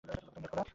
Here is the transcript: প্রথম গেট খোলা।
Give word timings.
প্রথম 0.03 0.27
গেট 0.35 0.49
খোলা। 0.51 0.63